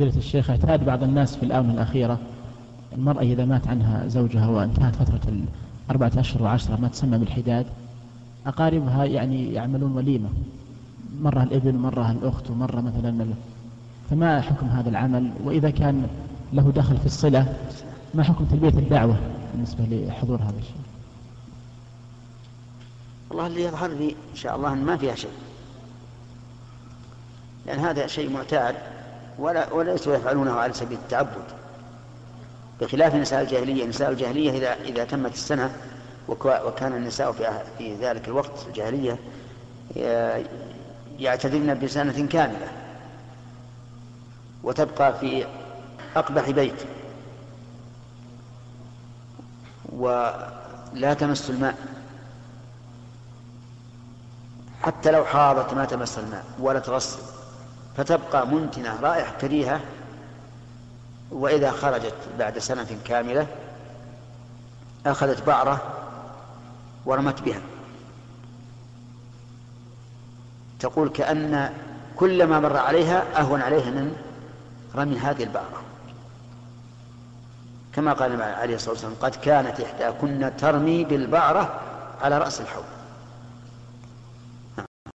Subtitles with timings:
[0.00, 2.18] فضيلة الشيخ اعتاد بعض الناس في الآونة الأخيرة
[2.92, 5.20] المرأة إذا مات عنها زوجها وانتهت فترة
[5.88, 7.66] الأربعة أشهر وعشرة ما تسمى بالحداد
[8.46, 10.28] أقاربها يعني يعملون وليمة
[11.20, 13.26] مرة الإبن ومرة الأخت ومرة مثلا
[14.10, 16.06] فما حكم هذا العمل؟ وإذا كان
[16.52, 17.54] له دخل في الصلة
[18.14, 19.16] ما حكم تلبية الدعوة
[19.52, 20.80] بالنسبة لحضور هذا الشيء
[23.30, 25.30] والله اللي يظهر لي إن شاء الله أن ما فيها شيء
[27.66, 28.74] لأن هذا شيء معتاد.
[29.38, 31.44] ولا وليسوا يفعلونه على سبيل التعبد.
[32.80, 35.76] بخلاف نساء الجاهلية نساء الجاهلية إذا إذا تمت السنة
[36.28, 39.18] وكان النساء في في ذلك الوقت الجاهلية
[41.18, 42.68] يعتذرن بسنة كاملة
[44.62, 45.46] وتبقى في
[46.16, 46.82] أقبح بيت.
[49.92, 51.74] ولا تمس الماء.
[54.82, 57.39] حتى لو حاضت ما تمس الماء ولا تغسل.
[58.00, 59.80] فتبقى منتنة رائحة كريهة
[61.30, 63.46] وإذا خرجت بعد سنة كاملة
[65.06, 65.82] أخذت بعرة
[67.06, 67.60] ورمت بها.
[70.78, 71.72] تقول كأن
[72.16, 74.16] كل ما مر عليها أهون عليها من
[74.94, 75.82] رمي هذه البعرة.
[77.94, 81.80] كما قال عليه الصلاة والسلام قد كانت إحداكن ترمي بالبعرة
[82.22, 82.99] على رأس الحوض.